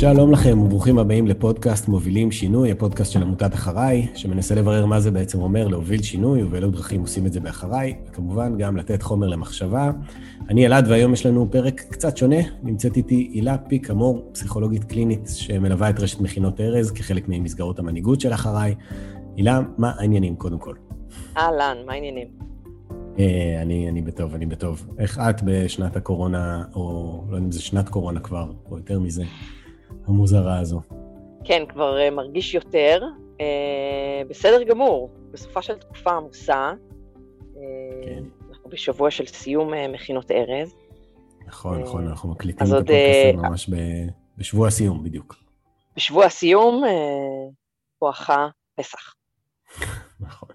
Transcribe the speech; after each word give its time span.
שלום 0.00 0.32
לכם 0.32 0.58
וברוכים 0.58 0.98
הבאים 0.98 1.26
לפודקאסט 1.26 1.88
מובילים 1.88 2.32
שינוי, 2.32 2.70
הפודקאסט 2.70 3.12
של 3.12 3.22
עמותת 3.22 3.54
אחריי, 3.54 4.06
שמנסה 4.14 4.54
לברר 4.54 4.86
מה 4.86 5.00
זה 5.00 5.10
בעצם 5.10 5.40
אומר 5.40 5.68
להוביל 5.68 6.02
שינוי 6.02 6.42
ובאילו 6.42 6.70
דרכים 6.70 7.00
עושים 7.00 7.26
את 7.26 7.32
זה 7.32 7.40
באחריי, 7.40 7.96
וכמובן 8.08 8.58
גם 8.58 8.76
לתת 8.76 9.02
חומר 9.02 9.28
למחשבה. 9.28 9.90
אני 10.48 10.66
אלעד 10.66 10.88
והיום 10.88 11.12
יש 11.12 11.26
לנו 11.26 11.50
פרק 11.50 11.80
קצת 11.80 12.16
שונה, 12.16 12.36
נמצאת 12.62 12.96
איתי 12.96 13.30
הילה 13.34 13.58
פיק 13.58 13.90
אמור, 13.90 14.30
פסיכולוגית 14.32 14.84
קלינית 14.84 15.30
שמלווה 15.34 15.90
את 15.90 16.00
רשת 16.00 16.20
מכינות 16.20 16.60
ארז 16.60 16.90
כחלק 16.90 17.24
ממסגרות 17.28 17.78
המנהיגות 17.78 18.20
של 18.20 18.32
אחריי. 18.32 18.74
הילה, 19.36 19.60
מה 19.78 19.92
העניינים 19.98 20.36
קודם 20.36 20.58
כל? 20.58 20.74
אהלן, 21.36 21.76
מה 21.86 21.92
העניינים? 21.92 22.28
אה, 23.18 23.62
אני, 23.62 23.88
אני 23.88 24.02
בטוב, 24.02 24.34
אני 24.34 24.46
בטוב. 24.46 24.86
איך 24.98 25.18
את 25.18 25.42
בשנת 25.44 25.96
הקורונה, 25.96 26.64
או 26.74 27.22
לא 27.28 27.36
יודע 27.36 27.46
אם 27.46 27.52
זה 27.52 27.62
שנת 27.62 27.88
קורונה 27.88 28.20
כבר, 28.20 28.52
או 28.70 28.76
יותר 28.76 29.00
מזה, 29.00 29.24
המוזרה 30.06 30.58
הזו? 30.58 30.80
כן, 31.44 31.62
כבר 31.68 31.96
uh, 31.96 32.14
מרגיש 32.14 32.54
יותר. 32.54 33.02
Uh, 33.38 33.40
בסדר 34.28 34.62
גמור, 34.62 35.10
בסופה 35.30 35.62
של 35.62 35.78
תקופה 35.78 36.10
עמוסה. 36.10 36.72
Uh, 37.54 37.58
כן. 38.04 38.22
אנחנו 38.50 38.70
בשבוע 38.70 39.10
של 39.10 39.26
סיום 39.26 39.72
מכינות 39.92 40.30
ארז. 40.30 40.74
נכון, 41.46 41.82
נכון, 41.82 42.06
אנחנו 42.06 42.30
מקליטים 42.30 42.66
את 42.66 42.72
הפודקאסט 42.72 43.36
ממש 43.36 43.70
בשבוע 44.38 44.68
הסיום, 44.68 45.04
בדיוק. 45.04 45.34
בשבוע 45.96 46.24
הסיום, 46.24 46.82
בואכה 48.00 48.48
פסח. 48.74 49.14
נכון. 50.20 50.48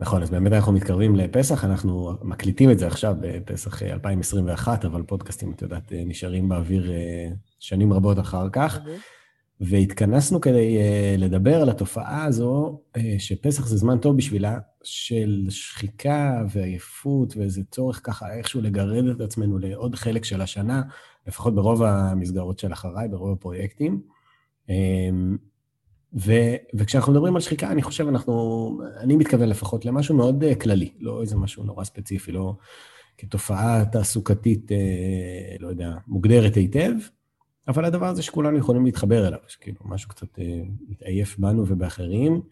נכון, 0.00 0.22
אז 0.22 0.30
באמת 0.30 0.52
אנחנו 0.52 0.72
מתקרבים 0.72 1.16
לפסח, 1.16 1.64
אנחנו 1.64 2.12
מקליטים 2.22 2.70
את 2.70 2.78
זה 2.78 2.86
עכשיו 2.86 3.14
בפסח 3.20 3.82
2021, 3.82 4.84
אבל 4.84 5.02
פודקאסטים, 5.02 5.52
את 5.52 5.62
יודעת, 5.62 5.92
נשארים 5.92 6.48
באוויר 6.48 6.92
שנים 7.64 7.92
רבות 7.92 8.18
אחר 8.18 8.48
כך. 8.52 8.78
והתכנסנו 9.60 10.40
כדי 10.40 10.78
uh, 10.78 11.20
לדבר 11.20 11.62
על 11.62 11.70
התופעה 11.70 12.24
הזו, 12.24 12.80
uh, 12.96 13.00
שפסח 13.18 13.66
זה 13.66 13.76
זמן 13.76 13.98
טוב 13.98 14.16
בשבילה, 14.16 14.58
של 14.82 15.46
שחיקה 15.48 16.44
ועייפות 16.50 17.36
ואיזה 17.36 17.62
צורך 17.70 18.00
ככה 18.04 18.34
איכשהו 18.34 18.60
לגרד 18.60 19.06
את 19.06 19.20
עצמנו 19.20 19.58
לעוד 19.58 19.94
חלק 19.94 20.24
של 20.24 20.40
השנה, 20.40 20.82
לפחות 21.26 21.54
ברוב 21.54 21.82
המסגרות 21.82 22.58
של 22.58 22.72
אחריי, 22.72 23.08
ברוב 23.08 23.32
הפרויקטים. 23.32 24.00
Um, 24.68 24.72
ו, 26.14 26.32
וכשאנחנו 26.74 27.12
מדברים 27.12 27.34
על 27.34 27.40
שחיקה, 27.40 27.70
אני 27.70 27.82
חושב, 27.82 28.08
אנחנו, 28.08 28.78
אני 28.96 29.16
מתכוון 29.16 29.48
לפחות 29.48 29.84
למשהו 29.84 30.16
מאוד 30.16 30.44
uh, 30.44 30.54
כללי, 30.54 30.92
לא 31.00 31.20
איזה 31.20 31.36
משהו 31.36 31.64
נורא 31.64 31.84
ספציפי, 31.84 32.32
לא 32.32 32.56
כתופעה 33.18 33.84
תעסוקתית, 33.84 34.70
uh, 34.70 35.62
לא 35.62 35.68
יודע, 35.68 35.94
מוגדרת 36.06 36.54
היטב, 36.54 36.92
אבל 37.68 37.84
הדבר 37.84 38.06
הזה 38.06 38.22
שכולנו 38.22 38.58
יכולים 38.58 38.84
להתחבר 38.84 39.28
אליו, 39.28 39.38
שכאילו 39.48 39.80
משהו 39.84 40.08
קצת 40.08 40.38
אה, 40.38 40.62
מתעייף 40.88 41.38
בנו 41.38 41.64
ובאחרים. 41.68 42.42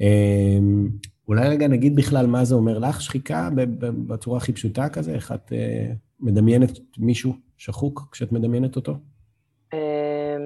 אה, 0.00 0.58
אולי 1.28 1.48
רגע 1.48 1.68
נגיד 1.68 1.96
בכלל 1.96 2.26
מה 2.26 2.44
זה 2.44 2.54
אומר 2.54 2.78
לך, 2.78 3.00
שחיקה 3.00 3.48
בצורה 4.08 4.36
הכי 4.36 4.52
פשוטה 4.52 4.88
כזה, 4.88 5.14
איך 5.14 5.32
את 5.32 5.52
אה, 5.52 5.92
מדמיינת 6.20 6.70
מישהו 6.98 7.32
שחוק 7.56 8.08
כשאת 8.12 8.32
מדמיינת 8.32 8.76
אותו? 8.76 8.92
אה, 9.72 10.36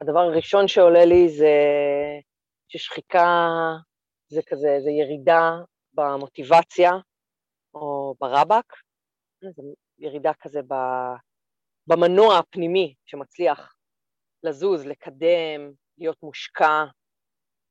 הדבר 0.00 0.20
הראשון 0.20 0.68
שעולה 0.68 1.04
לי 1.04 1.28
זה 1.28 1.54
ששחיקה 2.68 3.48
זה 4.28 4.40
כזה, 4.46 4.78
זה 4.84 4.90
ירידה 4.90 5.56
במוטיבציה 5.94 6.90
או 7.74 8.14
ברבק, 8.20 8.72
זה 9.42 9.62
ירידה 9.98 10.32
כזה 10.40 10.60
ב... 10.68 10.74
במנוע 11.86 12.38
הפנימי 12.38 12.94
שמצליח 13.06 13.74
לזוז, 14.42 14.86
לקדם, 14.86 15.72
להיות 15.98 16.22
מושקע, 16.22 16.84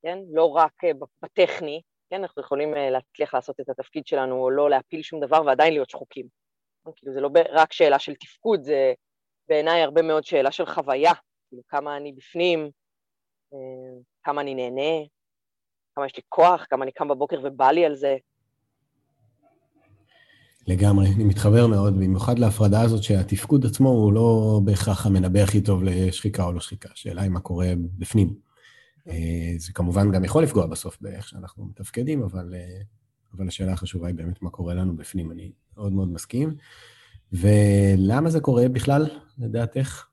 כן? 0.01 0.19
לא 0.29 0.45
רק 0.45 0.83
אה, 0.83 0.91
בטכני, 1.21 1.81
כן? 2.09 2.21
אנחנו 2.21 2.41
יכולים 2.41 2.73
אה, 2.77 2.89
להצליח 2.89 3.33
לעשות 3.33 3.59
את 3.59 3.69
התפקיד 3.69 4.07
שלנו 4.07 4.35
או 4.35 4.49
לא 4.49 4.69
להפיל 4.69 5.01
שום 5.01 5.19
דבר 5.19 5.41
ועדיין 5.45 5.73
להיות 5.73 5.89
שחוקים. 5.89 6.27
כאילו 6.95 7.13
זה 7.13 7.21
לא 7.21 7.29
רק 7.51 7.73
שאלה 7.73 7.99
של 7.99 8.15
תפקוד, 8.15 8.63
זה 8.63 8.93
בעיניי 9.47 9.81
הרבה 9.81 10.01
מאוד 10.01 10.23
שאלה 10.23 10.51
של 10.51 10.65
חוויה, 10.65 11.11
כאילו 11.49 11.63
כמה 11.67 11.97
אני 11.97 12.11
בפנים, 12.11 12.71
אה, 13.53 14.01
כמה 14.23 14.41
אני 14.41 14.55
נהנה, 14.55 15.05
כמה 15.95 16.05
יש 16.05 16.15
לי 16.15 16.23
כוח, 16.29 16.65
כמה 16.69 16.83
אני 16.83 16.91
קם 16.91 17.07
בבוקר 17.07 17.39
ובא 17.43 17.71
לי 17.71 17.85
על 17.85 17.95
זה, 17.95 18.17
לגמרי, 20.67 21.07
אני 21.15 21.23
מתחבר 21.23 21.67
מאוד, 21.67 21.99
במיוחד 21.99 22.39
להפרדה 22.39 22.81
הזאת 22.81 23.03
שהתפקוד 23.03 23.65
עצמו 23.65 23.89
הוא 23.89 24.13
לא 24.13 24.59
בהכרח 24.63 25.05
המנבא 25.05 25.39
הכי 25.39 25.61
טוב 25.61 25.83
לשחיקה 25.83 26.43
או 26.43 26.51
לא 26.51 26.59
שחיקה, 26.59 26.89
השאלה 26.93 27.21
היא 27.21 27.31
מה 27.31 27.39
קורה 27.39 27.67
בפנים. 27.77 28.33
אה, 29.07 29.53
זה 29.57 29.73
כמובן 29.73 30.11
גם 30.11 30.23
יכול 30.23 30.43
לפגוע 30.43 30.65
בסוף 30.65 30.97
באיך 31.01 31.27
שאנחנו 31.27 31.65
מתפקדים, 31.65 32.23
אבל, 32.23 32.53
אה, 32.55 32.81
אבל 33.37 33.47
השאלה 33.47 33.71
החשובה 33.71 34.07
היא 34.07 34.15
באמת 34.15 34.41
מה 34.41 34.49
קורה 34.49 34.73
לנו 34.73 34.95
בפנים, 34.95 35.31
אני 35.31 35.51
מאוד 35.77 35.93
מאוד 35.93 36.13
מסכים. 36.13 36.55
ולמה 37.33 38.29
זה 38.29 38.39
קורה 38.39 38.69
בכלל, 38.69 39.07
לדעתך? 39.37 40.05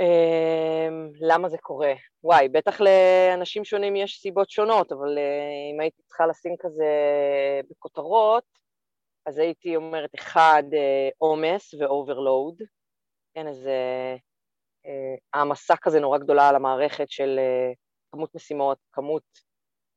אמ, 0.00 1.10
למה 1.20 1.48
זה 1.48 1.56
קורה? 1.58 1.92
וואי, 2.24 2.48
בטח 2.48 2.80
לאנשים 2.80 3.64
שונים 3.64 3.96
יש 3.96 4.18
סיבות 4.20 4.50
שונות, 4.50 4.92
אבל 4.92 5.18
אה, 5.18 5.74
אם 5.74 5.80
הייתי 5.80 6.02
צריכה 6.06 6.26
לשים 6.26 6.54
כזה 6.60 6.84
בכותרות, 7.70 8.59
אז 9.26 9.38
הייתי 9.38 9.76
אומרת, 9.76 10.10
אחד, 10.14 10.62
אה, 10.72 11.08
עומס 11.18 11.74
ו 11.74 11.83
overload, 11.83 12.62
כן, 13.34 13.46
איזה 13.46 13.76
אה, 14.86 15.14
העמסה 15.34 15.76
כזה 15.76 16.00
נורא 16.00 16.18
גדולה 16.18 16.48
על 16.48 16.56
המערכת 16.56 17.10
של 17.10 17.36
אה, 17.38 17.72
כמות 18.12 18.34
משימות, 18.34 18.78
כמות 18.92 19.22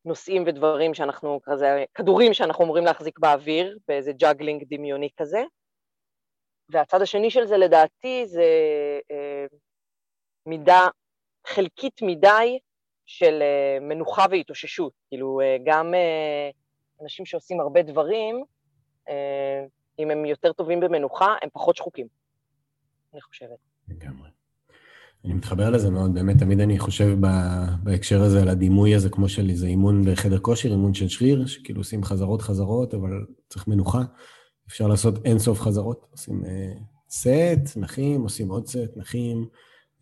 נושאים 0.05 0.43
ודברים 0.47 0.93
שאנחנו, 0.93 1.39
כזה, 1.43 1.85
כדורים 1.93 2.33
שאנחנו 2.33 2.63
אמורים 2.63 2.85
להחזיק 2.85 3.19
באוויר, 3.19 3.77
באיזה 3.87 4.11
juggling 4.13 4.63
דמיוני 4.69 5.09
כזה. 5.17 5.43
והצד 6.69 7.01
השני 7.01 7.31
של 7.31 7.45
זה, 7.45 7.57
לדעתי, 7.57 8.25
זה 8.25 8.45
מידה 10.45 10.87
חלקית 11.47 12.01
מדי 12.01 12.59
של 13.05 13.43
מנוחה 13.81 14.25
והתאוששות. 14.31 14.93
כאילו, 15.09 15.39
גם 15.65 15.93
אנשים 17.01 17.25
שעושים 17.25 17.59
הרבה 17.59 17.81
דברים, 17.81 18.35
אה, 18.35 18.43
אם 19.99 20.11
הם 20.11 20.25
יותר 20.25 20.53
טובים 20.53 20.79
במנוחה, 20.79 21.35
הם 21.41 21.49
פחות 21.53 21.75
שחוקים, 21.75 22.07
אני 23.13 23.21
חושבת. 23.21 23.57
לגמרי. 23.87 24.29
אני 25.25 25.33
מתחבר 25.33 25.69
לזה 25.69 25.89
מאוד, 25.89 26.13
באמת, 26.13 26.37
תמיד 26.37 26.59
אני 26.59 26.79
חושב 26.79 27.17
בהקשר 27.83 28.21
הזה 28.21 28.41
על 28.41 28.49
הדימוי 28.49 28.95
הזה, 28.95 29.09
כמו 29.09 29.29
של 29.29 29.49
איזה 29.49 29.67
אימון 29.67 30.05
בחדר 30.05 30.39
כושר, 30.39 30.69
אימון 30.69 30.93
של 30.93 31.07
שריר, 31.07 31.45
שכאילו 31.45 31.79
עושים 31.79 32.03
חזרות 32.03 32.41
חזרות, 32.41 32.93
אבל 32.93 33.25
צריך 33.49 33.67
מנוחה. 33.67 34.01
אפשר 34.67 34.87
לעשות 34.87 35.25
אין 35.25 35.39
סוף 35.39 35.61
חזרות, 35.61 36.05
עושים 36.11 36.43
uh, 36.43 36.47
סט, 37.09 37.77
נחים, 37.77 38.21
עושים 38.21 38.49
עוד 38.49 38.67
סט, 38.67 38.97
נחים. 38.97 39.45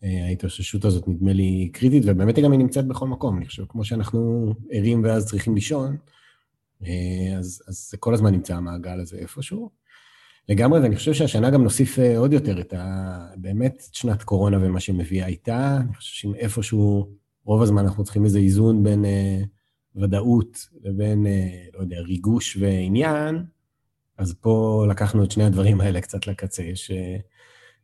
Uh, 0.00 0.06
ההתאוששות 0.28 0.84
הזאת 0.84 1.08
נדמה 1.08 1.32
לי 1.32 1.70
קריטית, 1.72 2.02
ובאמת 2.06 2.38
גם 2.38 2.52
היא 2.52 2.58
נמצאת 2.58 2.86
בכל 2.86 3.08
מקום. 3.08 3.36
אני 3.36 3.46
חושב, 3.46 3.64
כמו 3.68 3.84
שאנחנו 3.84 4.52
ערים 4.70 5.04
ואז 5.04 5.26
צריכים 5.26 5.54
לישון, 5.54 5.90
אה, 5.92 5.96
אז, 7.38 7.62
אז 7.68 7.88
זה 7.90 7.96
כל 7.96 8.14
הזמן 8.14 8.32
נמצא 8.32 8.56
המעגל 8.56 9.00
הזה 9.00 9.16
איפשהו. 9.18 9.70
לגמרי, 10.48 10.80
ואני 10.80 10.96
חושב 10.96 11.12
שהשנה 11.12 11.50
גם 11.50 11.62
נוסיף 11.62 11.98
אה, 11.98 12.18
עוד 12.18 12.32
יותר 12.32 12.60
את 12.60 12.72
ה... 12.72 13.26
באמת 13.36 13.82
שנת 13.92 14.22
קורונה 14.22 14.58
ומה 14.60 14.80
שהיא 14.80 14.96
מביאה 14.96 15.26
איתה. 15.26 15.78
אני 15.80 15.94
חושב 15.94 16.14
שאם 16.14 16.34
איפשהו, 16.34 17.08
רוב 17.44 17.62
הזמן 17.62 17.82
אנחנו 17.82 18.04
צריכים 18.04 18.24
איזה 18.24 18.38
איזון 18.38 18.82
בין 18.82 19.04
אה, 19.04 19.42
ודאות 19.96 20.68
לבין, 20.82 21.26
אה, 21.26 21.64
לא 21.74 21.80
יודע, 21.80 22.00
ריגוש 22.00 22.56
ועניין, 22.60 23.44
אז 24.18 24.34
פה 24.40 24.86
לקחנו 24.90 25.24
את 25.24 25.30
שני 25.30 25.44
הדברים 25.44 25.80
האלה 25.80 26.00
קצת 26.00 26.26
לקצה. 26.26 26.62
אה, 26.62 27.16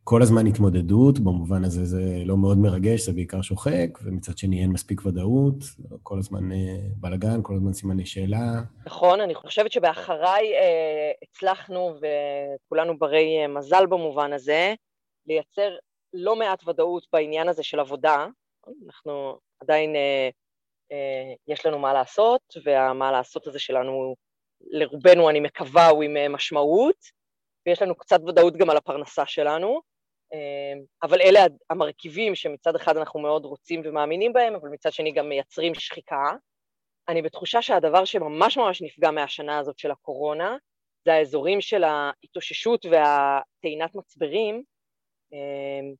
כל 0.09 0.21
הזמן 0.21 0.47
התמודדות, 0.47 1.19
במובן 1.19 1.63
הזה 1.63 1.85
זה 1.85 2.01
לא 2.25 2.37
מאוד 2.37 2.57
מרגש, 2.57 3.01
זה 3.01 3.13
בעיקר 3.13 3.41
שוחק, 3.41 3.89
ומצד 4.03 4.37
שני 4.37 4.61
אין 4.61 4.71
מספיק 4.71 5.05
ודאות, 5.05 5.55
כל 6.03 6.19
הזמן 6.19 6.51
אה, 6.51 6.77
בלאגן, 6.95 7.39
כל 7.43 7.53
הזמן 7.55 7.73
סימני 7.73 8.05
שאלה. 8.05 8.61
נכון, 8.85 9.21
אני 9.21 9.35
חושבת 9.35 9.71
שבאחריי 9.71 10.53
אה, 10.53 11.11
הצלחנו, 11.23 11.95
וכולנו 11.99 12.97
ברי 12.99 13.41
אה, 13.41 13.47
מזל 13.47 13.85
במובן 13.85 14.33
הזה, 14.33 14.73
לייצר 15.27 15.75
לא 16.13 16.35
מעט 16.35 16.67
ודאות 16.67 17.03
בעניין 17.13 17.49
הזה 17.49 17.63
של 17.63 17.79
עבודה. 17.79 18.27
אנחנו 18.85 19.39
עדיין, 19.61 19.95
אה, 19.95 20.29
אה, 20.91 21.33
יש 21.47 21.65
לנו 21.65 21.79
מה 21.79 21.93
לעשות, 21.93 22.41
והמה 22.65 23.11
לעשות 23.11 23.47
הזה 23.47 23.59
שלנו, 23.59 24.15
לרובנו, 24.61 25.29
אני 25.29 25.39
מקווה, 25.39 25.87
הוא 25.87 26.03
עם 26.03 26.17
אה, 26.17 26.29
משמעות. 26.29 27.19
ויש 27.65 27.81
לנו 27.81 27.95
קצת 27.95 28.19
ודאות 28.27 28.57
גם 28.57 28.69
על 28.69 28.77
הפרנסה 28.77 29.25
שלנו, 29.25 29.88
אבל 31.03 31.21
אלה 31.21 31.39
המרכיבים 31.69 32.35
שמצד 32.35 32.75
אחד 32.75 32.97
אנחנו 32.97 33.19
מאוד 33.19 33.45
רוצים 33.45 33.81
ומאמינים 33.85 34.33
בהם, 34.33 34.55
אבל 34.55 34.69
מצד 34.69 34.91
שני 34.91 35.11
גם 35.11 35.29
מייצרים 35.29 35.75
שחיקה. 35.75 36.31
אני 37.07 37.21
בתחושה 37.21 37.61
שהדבר 37.61 38.05
שממש 38.05 38.57
ממש 38.57 38.81
נפגע 38.81 39.11
מהשנה 39.11 39.59
הזאת 39.59 39.79
של 39.79 39.91
הקורונה, 39.91 40.57
זה 41.05 41.13
האזורים 41.13 41.61
של 41.61 41.83
ההתאוששות 41.83 42.85
והטעינת 42.85 43.95
מצברים, 43.95 44.63
אמ, 45.33 45.93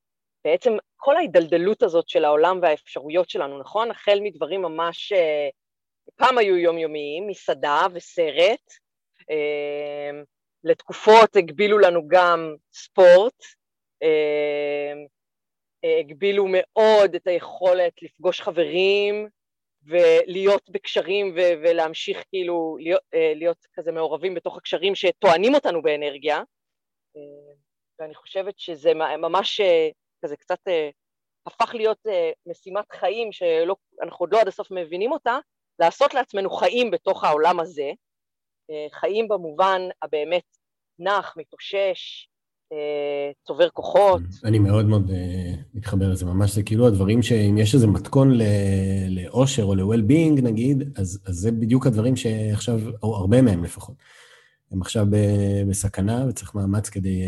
בעצם 0.44 0.74
כל 0.96 1.16
ההידלדלות 1.16 1.84
הזאת 1.84 2.10
של 2.10 2.26
העולם 2.26 2.60
והאפשרויות 2.62 3.30
שלנו, 3.30 3.60
נכון? 3.60 3.92
החל 3.92 4.20
מדברים 4.24 4.62
ממש, 4.62 5.12
אה, 5.12 5.50
פעם 6.16 6.38
היו 6.38 6.58
יומיומיים, 6.58 7.28
מסעדה 7.28 7.88
וסרט, 7.94 8.74
אה, 9.30 10.22
לתקופות 10.64 11.36
הגבילו 11.36 11.80
לנו 11.80 12.08
גם 12.08 12.56
ספורט, 12.74 13.44
הגבילו 16.00 16.46
מאוד 16.48 17.16
את 17.16 17.28
היכולת 17.28 17.94
לפגוש 18.02 18.42
חברים 18.42 19.28
ולהיות 19.84 20.70
בקשרים 20.70 21.34
ו- 21.36 21.62
ולהמשיך 21.64 22.24
כאילו 22.30 22.78
להיות, 22.80 23.02
להיות 23.36 23.66
כזה 23.74 23.92
מעורבים 23.92 24.34
בתוך 24.34 24.58
הקשרים 24.58 24.96
שטוענים 24.96 25.56
אותנו 25.56 25.82
באנרגיה. 25.82 26.42
ואני 28.00 28.16
חושבת 28.16 28.60
שזה 28.60 28.94
ממש 28.94 29.62
כזה 30.26 30.38
קצת 30.38 30.60
הפך 31.46 31.76
להיות 31.76 32.00
משימת 32.46 32.92
חיים 32.92 33.32
שאנחנו 33.32 34.18
עוד 34.18 34.34
לא 34.34 34.42
עד 34.42 34.48
הסוף 34.48 34.72
מבינים 34.72 35.12
אותה, 35.12 35.38
לעשות 35.80 36.14
לעצמנו 36.14 36.50
חיים 36.50 36.92
בתוך 36.92 37.24
העולם 37.24 37.60
הזה, 37.60 37.92
חיים 38.92 39.28
במובן 39.28 39.82
הבאמת 40.02 40.44
נח, 41.00 41.34
מתאושש, 41.38 42.28
צובר 43.48 43.70
כוחות. 43.70 44.22
אני 44.44 44.60
מאוד 44.60 44.86
מאוד 44.86 45.12
מתחבר 45.74 46.10
לזה, 46.10 46.26
ממש 46.26 46.56
זה 46.56 46.64
כאילו 46.64 46.88
הדברים 46.88 47.22
שאם 47.22 47.58
יש 47.58 47.76
איזה 47.76 47.88
מתכון 47.88 48.38
לאושר 49.10 49.64
או 49.64 49.76
ל-well-being 49.76 50.42
נגיד, 50.42 50.84
אז, 50.96 51.20
אז 51.26 51.36
זה 51.36 51.52
בדיוק 51.52 51.88
הדברים 51.88 52.16
שעכשיו, 52.16 52.80
או 53.04 53.16
הרבה 53.16 53.42
מהם 53.42 53.64
לפחות, 53.64 53.96
הם 54.72 54.82
עכשיו 54.82 55.08
בסכנה 55.70 56.26
וצריך 56.30 56.56
מאמץ 56.56 56.90
כדי 56.90 57.22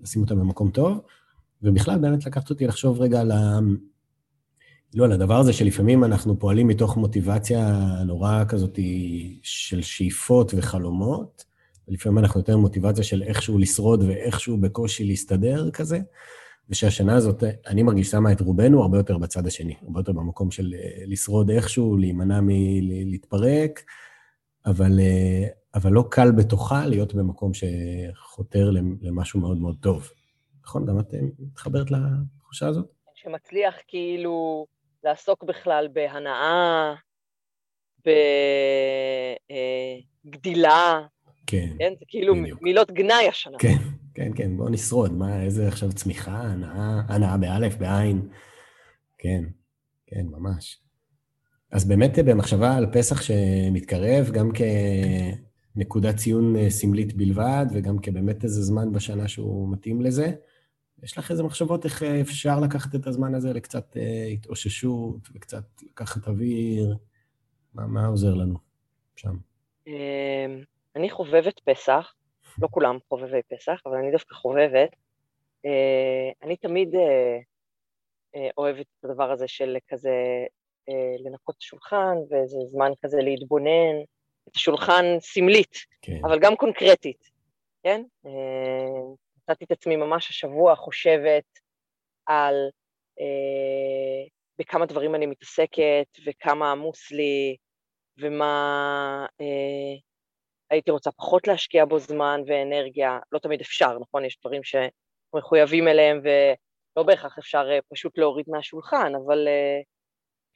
לשים 0.00 0.22
אותם 0.22 0.38
במקום 0.40 0.70
טוב, 0.70 1.00
ובכלל 1.62 1.98
באמת 1.98 2.26
לקחת 2.26 2.50
אותי 2.50 2.66
לחשוב 2.66 3.00
רגע 3.00 3.20
על 3.20 3.30
ה... 3.30 3.58
לא, 4.94 5.04
על 5.04 5.12
הדבר 5.12 5.36
הזה 5.36 5.52
שלפעמים 5.52 6.04
אנחנו 6.04 6.38
פועלים 6.38 6.68
מתוך 6.68 6.96
מוטיבציה 6.96 7.78
נורא 8.06 8.44
כזאת 8.48 8.78
של 9.42 9.82
שאיפות 9.82 10.54
וחלומות, 10.56 11.44
ולפעמים 11.88 12.18
אנחנו 12.18 12.40
יותר 12.40 12.56
מוטיבציה 12.56 13.04
של 13.04 13.22
איכשהו 13.22 13.58
לשרוד 13.58 14.02
ואיכשהו 14.02 14.56
בקושי 14.56 15.04
להסתדר 15.04 15.70
כזה, 15.70 15.98
ושהשנה 16.68 17.16
הזאת, 17.16 17.42
אני 17.66 17.82
מרגיש 17.82 18.10
שמה 18.10 18.32
את 18.32 18.40
רובנו 18.40 18.82
הרבה 18.82 18.98
יותר 18.98 19.18
בצד 19.18 19.46
השני, 19.46 19.74
הרבה 19.82 20.00
יותר 20.00 20.12
במקום 20.12 20.50
של 20.50 20.74
אה, 20.74 21.04
לשרוד 21.06 21.50
איכשהו, 21.50 21.96
להימנע 21.96 22.40
מלהתפרק, 22.42 23.82
אבל, 24.66 25.00
אה, 25.00 25.46
אבל 25.74 25.92
לא 25.92 26.04
קל 26.10 26.30
בתוכה 26.30 26.86
להיות 26.86 27.14
במקום 27.14 27.52
שחותר 27.54 28.70
למשהו 29.00 29.40
מאוד 29.40 29.58
מאוד 29.58 29.76
טוב. 29.80 30.10
נכון? 30.62 30.86
גם 30.86 31.00
את 31.00 31.14
אה, 31.14 31.18
מתחברת 31.38 31.86
לתחושה 31.90 32.66
הזאת? 32.66 32.86
שמצליח 33.14 33.74
כאילו 33.88 34.66
לעסוק 35.04 35.44
בכלל 35.44 35.88
בהנאה, 35.92 36.94
בגדילה. 40.26 41.02
כן, 41.52 41.68
כן, 41.78 41.92
זה 41.98 42.04
כאילו 42.08 42.34
בדיוק. 42.34 42.62
מילות 42.62 42.90
גנאי 42.90 43.28
השנה. 43.28 43.58
כן, 43.58 43.76
כן, 44.14 44.30
כן, 44.34 44.56
בואו 44.56 44.68
נשרוד. 44.68 45.12
מה, 45.12 45.42
איזה 45.42 45.68
עכשיו 45.68 45.92
צמיחה, 45.92 46.40
הנאה, 46.40 47.00
הנאה 47.08 47.36
באלף, 47.36 47.76
בעין. 47.76 48.28
כן, 49.18 49.44
כן, 50.06 50.26
ממש. 50.26 50.78
אז 51.70 51.88
באמת 51.88 52.18
במחשבה 52.18 52.76
על 52.76 52.86
פסח 52.92 53.22
שמתקרב, 53.22 54.30
גם 54.30 54.50
כנקודת 55.74 56.16
ציון 56.16 56.56
אה, 56.56 56.70
סמלית 56.70 57.16
בלבד, 57.16 57.66
וגם 57.72 57.98
כבאמת 57.98 58.44
איזה 58.44 58.62
זמן 58.62 58.92
בשנה 58.92 59.28
שהוא 59.28 59.72
מתאים 59.72 60.02
לזה, 60.02 60.32
יש 61.02 61.18
לך 61.18 61.30
איזה 61.30 61.42
מחשבות 61.42 61.84
איך 61.84 62.02
אה, 62.02 62.20
אפשר 62.20 62.60
לקחת 62.60 62.94
את 62.94 63.06
הזמן 63.06 63.34
הזה 63.34 63.52
לקצת 63.52 63.96
אה, 63.96 64.26
התאוששות 64.26 65.28
וקצת 65.34 65.64
לקחת 65.82 66.28
אוויר? 66.28 66.96
מה, 67.74 67.86
מה 67.86 68.06
עוזר 68.06 68.34
לנו 68.34 68.58
שם? 69.16 69.36
אני 70.96 71.10
חובבת 71.10 71.60
פסח, 71.60 72.14
לא 72.58 72.68
כולם 72.70 72.98
חובבי 73.08 73.42
פסח, 73.48 73.80
אבל 73.86 73.96
אני 73.96 74.10
דווקא 74.10 74.34
חובבת. 74.34 74.96
אה, 75.66 76.30
אני 76.42 76.56
תמיד 76.56 76.94
אוהבת 78.58 78.86
את 78.98 79.04
הדבר 79.04 79.30
הזה 79.30 79.48
של 79.48 79.76
כזה 79.88 80.10
לנקות 81.24 81.54
את 81.56 81.60
השולחן, 81.60 82.16
ואיזה 82.30 82.58
זמן 82.66 82.90
כזה 83.02 83.18
להתבונן, 83.22 84.00
את 84.48 84.56
השולחן 84.56 85.04
סמלית, 85.20 85.76
כן. 86.02 86.20
אבל 86.24 86.38
גם 86.38 86.56
קונקרטית, 86.56 87.30
כן? 87.82 88.02
מצאתי 89.42 89.64
את 89.64 89.70
עצמי 89.70 89.96
ממש 89.96 90.30
השבוע 90.30 90.74
חושבת 90.74 91.44
על 92.26 92.54
אה, 93.20 94.28
בכמה 94.58 94.86
דברים 94.86 95.14
אני 95.14 95.26
מתעסקת 95.26 96.06
וכמה 96.26 96.70
עמוס 96.70 97.10
לי 97.10 97.56
ומה 98.18 99.26
אה, 99.40 99.94
הייתי 100.72 100.90
רוצה 100.90 101.10
פחות 101.10 101.48
להשקיע 101.48 101.84
בו 101.84 101.98
זמן 101.98 102.40
ואנרגיה. 102.46 103.18
לא 103.32 103.38
תמיד 103.38 103.60
אפשר, 103.60 103.98
נכון? 104.00 104.24
יש 104.24 104.38
דברים 104.40 104.60
שמחויבים 104.64 105.88
אליהם 105.88 106.20
ולא 106.22 107.06
בהכרח 107.06 107.38
אפשר 107.38 107.68
אה, 107.70 107.78
פשוט 107.92 108.18
להוריד 108.18 108.46
מהשולחן, 108.48 109.12
אבל 109.26 109.48
אה, 109.48 109.80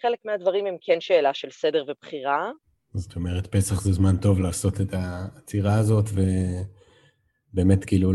חלק 0.03 0.19
מהדברים 0.25 0.67
הם 0.67 0.77
כן 0.81 1.01
שאלה 1.01 1.35
של 1.35 1.51
סדר 1.51 1.85
ובחירה. 1.89 2.51
זאת 2.95 3.17
אומרת, 3.17 3.47
פסח 3.47 3.81
זה 3.81 3.93
זמן 3.93 4.17
טוב 4.17 4.41
לעשות 4.41 4.81
את 4.81 4.95
העצירה 4.95 5.79
הזאת 5.79 6.05
ו... 6.15 6.21
באמת 7.57 7.85
כאילו 7.85 8.13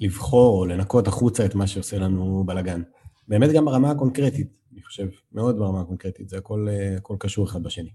לבחור 0.00 0.58
או 0.58 0.64
לנקות 0.64 1.06
החוצה 1.06 1.44
את 1.44 1.54
מה 1.54 1.66
שעושה 1.66 1.98
לנו 1.98 2.44
בלאגן. 2.46 2.82
באמת 3.28 3.50
גם 3.54 3.64
ברמה 3.64 3.90
הקונקרטית, 3.90 4.48
אני 4.72 4.82
חושב, 4.82 5.06
מאוד 5.32 5.58
ברמה 5.58 5.80
הקונקרטית, 5.80 6.28
זה 6.28 6.38
הכל, 6.38 6.66
הכל 6.98 7.16
קשור 7.18 7.46
אחד 7.46 7.62
בשני. 7.62 7.90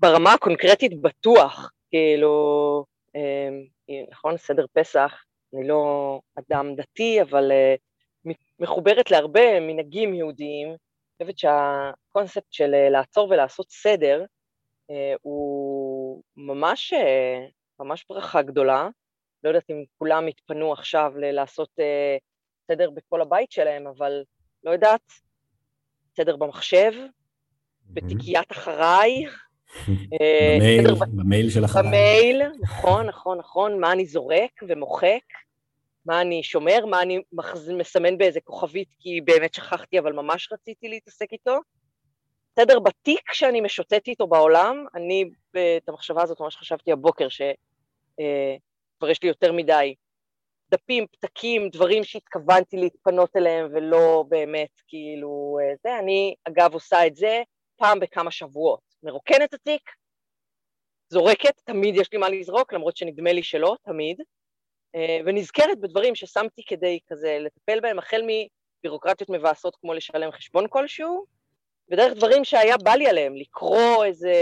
ברמה 0.00 0.32
הקונקרטית 0.32 1.00
בטוח, 1.00 1.70
כאילו, 1.90 2.84
אה, 3.16 3.48
נכון, 4.10 4.36
סדר 4.36 4.64
פסח, 4.72 5.24
אני 5.54 5.68
לא 5.68 6.20
אדם 6.38 6.74
דתי, 6.76 7.22
אבל 7.22 7.52
אה, 7.52 7.74
מחוברת 8.58 9.10
להרבה 9.10 9.60
מנהגים 9.60 10.14
יהודיים. 10.14 10.68
אני 10.68 10.76
חושבת 11.22 11.38
שהקונספט 11.38 12.52
של 12.52 12.74
אה, 12.74 12.90
לעצור 12.90 13.30
ולעשות 13.30 13.70
סדר 13.70 14.24
הוא 15.22 16.22
ממש, 16.36 16.92
ממש 17.80 18.04
ברכה 18.08 18.42
גדולה, 18.42 18.88
לא 19.44 19.48
יודעת 19.48 19.70
אם 19.70 19.84
כולם 19.98 20.28
יתפנו 20.28 20.72
עכשיו 20.72 21.12
לעשות 21.16 21.70
סדר 22.70 22.90
בכל 22.90 23.20
הבית 23.22 23.52
שלהם, 23.52 23.86
אבל 23.86 24.22
לא 24.64 24.70
יודעת, 24.70 25.00
סדר 26.16 26.36
במחשב, 26.36 26.92
בתיקיית 27.86 28.52
אחריי. 28.52 29.26
אה, 29.88 30.56
במייל, 30.58 30.94
במייל 31.12 31.50
של 31.50 31.64
אחריי. 31.64 31.86
במייל, 31.86 32.42
נכון, 32.60 33.06
נכון, 33.06 33.38
נכון, 33.38 33.80
מה 33.80 33.92
אני 33.92 34.06
זורק 34.06 34.62
ומוחק, 34.68 35.24
מה 36.06 36.20
אני 36.20 36.42
שומר, 36.42 36.86
מה 36.86 37.02
אני 37.02 37.18
מסמן 37.78 38.18
באיזה 38.18 38.40
כוכבית 38.40 38.88
כי 39.00 39.20
באמת 39.20 39.54
שכחתי 39.54 39.98
אבל 39.98 40.12
ממש 40.12 40.48
רציתי 40.52 40.88
להתעסק 40.88 41.32
איתו. 41.32 41.58
סדר 42.58 42.78
בתיק 42.78 43.32
שאני 43.32 43.60
משוטט 43.60 44.08
איתו 44.08 44.26
בעולם, 44.26 44.86
אני 44.94 45.24
את 45.76 45.88
המחשבה 45.88 46.22
הזאת 46.22 46.40
ממש 46.40 46.56
חשבתי 46.56 46.92
הבוקר, 46.92 47.28
ש... 47.28 47.40
אה, 48.20 48.56
יש 49.10 49.22
לי 49.22 49.28
יותר 49.28 49.52
מדי 49.52 49.94
דפים, 50.70 51.06
פתקים, 51.06 51.68
דברים 51.68 52.04
שהתכוונתי 52.04 52.76
להתפנות 52.76 53.36
אליהם 53.36 53.68
ולא 53.72 54.24
באמת 54.28 54.70
כאילו 54.88 55.58
אה, 55.62 55.74
זה. 55.82 55.98
אני 55.98 56.34
אגב 56.44 56.74
עושה 56.74 57.06
את 57.06 57.16
זה 57.16 57.42
פעם 57.76 58.00
בכמה 58.00 58.30
שבועות. 58.30 58.89
מרוקנת 59.02 59.42
את 59.48 59.54
התיק, 59.54 59.90
זורקת, 61.08 61.60
תמיד 61.64 61.96
יש 61.96 62.12
לי 62.12 62.18
מה 62.18 62.28
לזרוק, 62.28 62.72
למרות 62.72 62.96
שנדמה 62.96 63.32
לי 63.32 63.42
שלא, 63.42 63.76
תמיד, 63.82 64.20
אה, 64.94 65.18
ונזכרת 65.26 65.80
בדברים 65.80 66.14
ששמתי 66.14 66.62
כדי 66.66 66.98
כזה 67.08 67.38
לטפל 67.40 67.80
בהם, 67.80 67.98
החל 67.98 68.22
מבירוקרטיות 68.22 69.30
מבאסות 69.30 69.76
כמו 69.76 69.94
לשלם 69.94 70.32
חשבון 70.32 70.66
כלשהו, 70.68 71.24
ודרך 71.90 72.12
דברים 72.16 72.44
שהיה 72.44 72.76
בא 72.76 72.94
לי 72.94 73.08
עליהם, 73.08 73.36
לקרוא 73.36 74.04
איזה, 74.04 74.32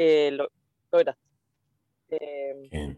אה, 0.00 0.28
לא, 0.30 0.46
לא 0.92 0.98
יודעת. 0.98 1.14
אה, 2.12 2.18
כן. 2.70 2.90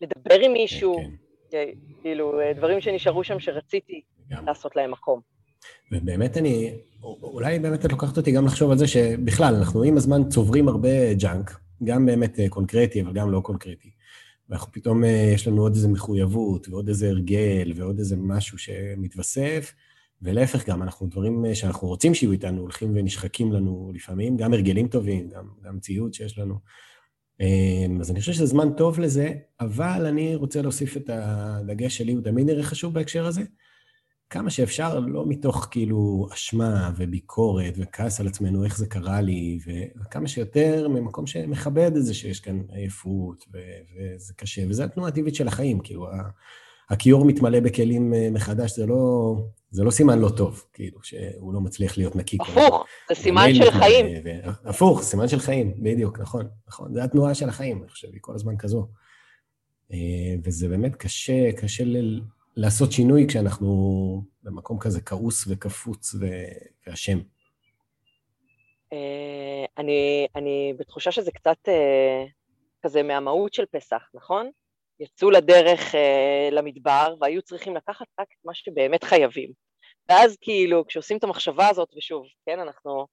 לדבר 0.00 0.40
עם 0.40 0.52
מישהו, 0.52 0.96
כן, 0.96 1.10
כן. 1.50 2.00
כאילו, 2.02 2.40
דברים 2.54 2.80
שנשארו 2.80 3.24
שם 3.24 3.40
שרציתי 3.40 4.02
גם. 4.28 4.46
לעשות 4.46 4.76
להם 4.76 4.90
מקום. 4.90 5.35
ובאמת 5.92 6.36
אני, 6.36 6.72
אולי 7.02 7.58
באמת 7.58 7.84
את 7.84 7.92
לוקחת 7.92 8.16
אותי 8.16 8.32
גם 8.32 8.46
לחשוב 8.46 8.70
על 8.70 8.78
זה 8.78 8.86
שבכלל, 8.86 9.54
אנחנו 9.54 9.82
עם 9.82 9.96
הזמן 9.96 10.28
צוברים 10.28 10.68
הרבה 10.68 11.14
ג'אנק, 11.14 11.58
גם 11.84 12.06
באמת 12.06 12.40
אה, 12.40 12.48
קונקרטי, 12.48 13.02
אבל 13.02 13.12
גם 13.12 13.30
לא 13.30 13.40
קונקרטי. 13.40 13.90
ואנחנו 14.48 14.72
פתאום, 14.72 15.04
אה, 15.04 15.30
יש 15.34 15.48
לנו 15.48 15.62
עוד 15.62 15.74
איזו 15.74 15.88
מחויבות, 15.88 16.68
ועוד 16.68 16.88
איזה 16.88 17.08
הרגל, 17.08 17.72
ועוד 17.76 17.98
איזה 17.98 18.16
משהו 18.16 18.58
שמתווסף, 18.58 19.74
ולהפך 20.22 20.68
גם, 20.68 20.82
אנחנו 20.82 21.06
דברים 21.06 21.46
אה, 21.46 21.54
שאנחנו 21.54 21.88
רוצים 21.88 22.14
שיהיו 22.14 22.32
איתנו, 22.32 22.60
הולכים 22.60 22.92
ונשחקים 22.94 23.52
לנו 23.52 23.92
לפעמים, 23.94 24.36
גם 24.36 24.52
הרגלים 24.52 24.88
טובים, 24.88 25.28
גם, 25.28 25.48
גם 25.62 25.80
ציוד 25.80 26.14
שיש 26.14 26.38
לנו. 26.38 26.58
אז 28.00 28.10
אני 28.10 28.20
חושב 28.20 28.32
שזה 28.32 28.46
זמן 28.46 28.68
טוב 28.76 29.00
לזה, 29.00 29.32
אבל 29.60 30.06
אני 30.06 30.34
רוצה 30.34 30.62
להוסיף 30.62 30.96
את 30.96 31.10
הדגש 31.12 31.96
שלי, 31.98 32.12
הוא 32.12 32.22
תמיד 32.24 32.46
נראה 32.46 32.62
חשוב 32.62 32.94
בהקשר 32.94 33.26
הזה, 33.26 33.42
כמה 34.30 34.50
שאפשר, 34.50 35.00
לא 35.00 35.24
מתוך 35.26 35.68
כאילו 35.70 36.28
אשמה 36.34 36.90
וביקורת 36.96 37.74
וכעס 37.76 38.20
על 38.20 38.26
עצמנו, 38.26 38.64
איך 38.64 38.78
זה 38.78 38.86
קרה 38.86 39.20
לי, 39.20 39.58
וכמה 40.00 40.28
שיותר 40.28 40.88
ממקום 40.88 41.26
שמכבד 41.26 41.96
את 41.96 42.04
זה 42.04 42.14
שיש 42.14 42.40
כאן 42.40 42.62
עייפות, 42.68 43.44
וזה 43.52 44.34
קשה, 44.36 44.62
וזו 44.68 44.82
התנועה 44.82 45.08
הטבעית 45.08 45.34
של 45.34 45.48
החיים, 45.48 45.80
כאילו, 45.80 46.08
הכיור 46.90 47.24
מתמלא 47.24 47.60
בכלים 47.60 48.14
אה, 48.14 48.28
מחדש, 48.30 48.76
זה 48.76 48.86
לא, 48.86 49.34
זה 49.70 49.84
לא 49.84 49.90
סימן 49.90 50.18
לא 50.18 50.28
טוב, 50.28 50.64
כאילו, 50.72 50.98
שהוא 51.02 51.54
לא 51.54 51.60
מצליח 51.60 51.98
להיות 51.98 52.16
נקי. 52.16 52.38
הפוך, 52.40 52.84
זה 53.08 53.14
סימן 53.14 53.54
של 53.54 53.70
חיים. 53.70 54.06
ו... 54.24 54.30
הפוך, 54.64 55.02
סימן 55.02 55.28
של 55.28 55.38
חיים, 55.38 55.74
בדיוק, 55.82 56.20
נכון, 56.20 56.48
נכון. 56.68 56.94
זה 56.94 57.04
התנועה 57.04 57.34
של 57.34 57.48
החיים, 57.48 57.82
אני 57.82 57.88
חושב, 57.88 58.08
היא 58.12 58.20
כל 58.20 58.34
הזמן 58.34 58.56
כזו. 58.56 58.86
אה, 59.92 60.34
וזה 60.44 60.68
באמת 60.68 60.96
קשה, 60.96 61.52
קשה 61.52 61.84
ל... 61.84 62.20
לעשות 62.56 62.92
שינוי 62.92 63.26
כשאנחנו 63.28 64.22
במקום 64.42 64.78
כזה 64.78 65.00
כעוס 65.00 65.46
וקפוץ 65.48 66.14
ואשם. 66.86 67.18
אה, 68.92 69.64
אני, 69.78 70.26
אני 70.36 70.74
בתחושה 70.78 71.12
שזה 71.12 71.30
קצת 71.32 71.68
כזה 72.82 73.02
מהמהות 73.02 73.54
של 73.54 73.64
פסח, 73.66 74.02
נכון? 74.14 74.50
יצאו 75.00 75.30
לדרך 75.30 75.94
uh, 75.94 76.54
למדבר 76.54 77.14
והיו 77.20 77.42
צריכים 77.42 77.76
לקחת 77.76 78.06
רק 78.20 78.26
את 78.32 78.44
מה 78.44 78.54
שבאמת 78.54 79.04
חייבים. 79.04 79.50
ואז 80.08 80.36
כאילו, 80.40 80.86
כשעושים 80.86 81.16
את 81.16 81.24
המחשבה 81.24 81.68
הזאת, 81.68 81.88
ושוב, 81.96 82.26
כן, 82.46 82.58
אנחנו 82.58 83.06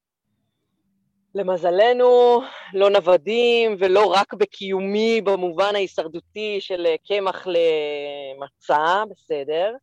למזלנו 1.35 2.41
לא 2.73 2.89
נוודים 2.89 3.75
ולא 3.79 4.05
רק 4.05 4.33
בקיומי 4.33 5.21
במובן 5.21 5.75
ההישרדותי 5.75 6.61
של 6.61 6.85
אה, 6.85 6.95
קמח 7.07 7.47
למצה, 7.47 9.03
בסדר, 9.09 9.75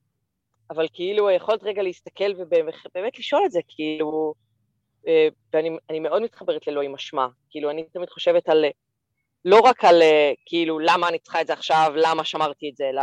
אבל 0.70 0.86
כאילו 0.92 1.28
היכולת 1.28 1.62
רגע 1.62 1.82
להסתכל 1.82 2.32
ובאמת 2.38 3.18
לשאול 3.18 3.42
את 3.46 3.50
זה, 3.50 3.60
כאילו, 3.68 4.34
אה, 5.06 5.28
ואני 5.52 6.00
מאוד 6.00 6.22
מתחברת 6.22 6.66
לאלוהים 6.66 6.94
אשמה, 6.94 7.28
כאילו 7.50 7.70
אני 7.70 7.84
תמיד 7.92 8.10
חושבת 8.10 8.48
על 8.48 8.64
לא 9.44 9.60
רק 9.60 9.84
על 9.84 10.02
אה, 10.02 10.32
כאילו 10.46 10.78
למה 10.78 11.08
אני 11.08 11.18
צריכה 11.18 11.40
את 11.40 11.46
זה 11.46 11.52
עכשיו, 11.52 11.92
למה 11.96 12.24
שמרתי 12.24 12.70
את 12.70 12.76
זה, 12.76 12.88
אלא 12.88 13.02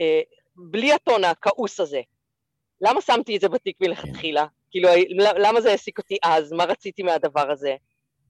אה, 0.00 0.20
בלי 0.56 0.92
הטון 0.92 1.24
הכעוס 1.24 1.80
הזה. 1.80 2.00
למה 2.80 3.00
שמתי 3.00 3.36
את 3.36 3.40
זה 3.40 3.48
בתיק 3.48 3.76
מלכתחילה? 3.80 4.46
כאילו, 4.76 4.88
למה 5.38 5.60
זה 5.60 5.70
העסיק 5.70 5.98
אותי 5.98 6.16
אז? 6.24 6.52
מה 6.52 6.64
רציתי 6.64 7.02
מהדבר 7.02 7.50
הזה? 7.50 7.74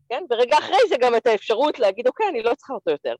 כן? 0.09 0.23
ורגע 0.31 0.59
אחרי 0.59 0.76
זה 0.88 0.97
גם 1.00 1.17
את 1.17 1.26
האפשרות 1.26 1.79
להגיד, 1.79 2.07
אוקיי, 2.07 2.26
אני 2.29 2.43
לא 2.43 2.55
צריכה 2.55 2.75
אותו 2.75 2.91
יותר. 2.91 3.15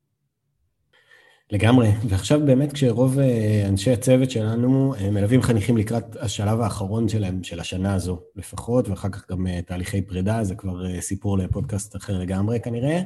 לגמרי, 1.51 1.89
ועכשיו 2.09 2.41
באמת 2.41 2.73
כשרוב 2.73 3.19
אה, 3.19 3.65
אנשי 3.69 3.93
הצוות 3.93 4.31
שלנו 4.31 4.95
מלווים 5.13 5.43
חניכים 5.43 5.77
לקראת 5.77 6.17
השלב 6.21 6.61
האחרון 6.61 7.09
שלהם, 7.09 7.43
של 7.43 7.61
השנה 7.61 7.95
הזו 7.95 8.21
לפחות, 8.37 8.89
ואחר 8.89 9.09
כך 9.09 9.31
גם 9.31 9.47
תהליכי 9.67 10.03
פרידה, 10.03 10.45
זה 10.45 10.55
כבר 10.55 11.01
סיפור 11.01 11.39
לפודקאסט 11.39 11.97
אחר 11.97 12.19
לגמרי 12.19 12.61
כנראה. 12.61 13.01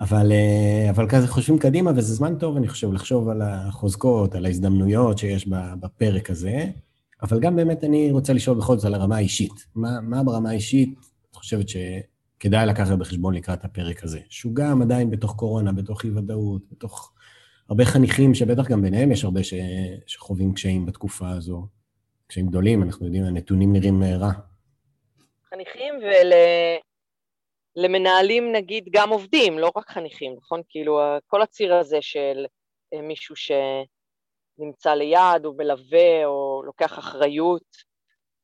אבל, 0.00 0.32
אה, 0.32 0.90
אבל 0.90 1.08
כזה 1.08 1.28
חושבים 1.28 1.58
קדימה, 1.58 1.90
וזה 1.96 2.14
זמן 2.14 2.38
טוב, 2.38 2.56
אני 2.56 2.68
חושב, 2.68 2.92
לחשוב 2.92 3.28
על 3.28 3.42
החוזקות, 3.42 4.34
על 4.34 4.46
ההזדמנויות 4.46 5.18
שיש 5.18 5.48
בפרק 5.80 6.30
הזה, 6.30 6.64
אבל 7.22 7.40
גם 7.40 7.56
באמת 7.56 7.84
אני 7.84 8.10
רוצה 8.10 8.32
לשאול 8.32 8.58
בכל 8.58 8.76
זאת 8.76 8.84
על 8.84 8.94
הרמה 8.94 9.16
האישית. 9.16 9.52
מה, 9.74 10.00
מה 10.00 10.24
ברמה 10.24 10.50
האישית 10.50 10.98
את 11.30 11.36
חושבת 11.36 11.66
שכדאי 11.68 12.66
לקחת 12.66 12.98
בחשבון 12.98 13.34
לקראת 13.34 13.64
הפרק 13.64 14.04
הזה? 14.04 14.20
שהוא 14.28 14.54
גם 14.54 14.82
עדיין 14.82 15.10
בתוך 15.10 15.34
קורונה, 15.34 15.72
בתוך 15.72 16.04
אי-ודאות, 16.04 16.62
בתוך 16.70 17.12
הרבה 17.68 17.84
חניכים, 17.84 18.34
שבטח 18.34 18.70
גם 18.70 18.82
ביניהם 18.82 19.12
יש 19.12 19.24
הרבה 19.24 19.44
ש, 19.44 19.54
שחווים 20.06 20.54
קשיים 20.54 20.86
בתקופה 20.86 21.30
הזו. 21.30 21.66
קשיים 22.26 22.46
גדולים, 22.46 22.82
אנחנו 22.82 23.06
יודעים, 23.06 23.24
הנתונים 23.24 23.72
נראים 23.72 24.02
אה, 24.02 24.16
רע. 24.16 24.32
חניכים 25.50 25.94
ול... 25.94 26.32
למנהלים 27.76 28.52
נגיד 28.52 28.88
גם 28.90 29.10
עובדים, 29.10 29.58
לא 29.58 29.70
רק 29.76 29.90
חניכים, 29.90 30.34
נכון? 30.36 30.60
כאילו 30.68 31.00
כל 31.26 31.42
הציר 31.42 31.74
הזה 31.74 31.98
של 32.00 32.46
אה, 32.94 33.02
מישהו 33.02 33.36
שנמצא 34.58 34.94
ליד, 34.94 35.44
או 35.44 35.54
מלווה, 35.54 36.26
או 36.26 36.62
לוקח 36.64 36.98
אחריות. 36.98 37.76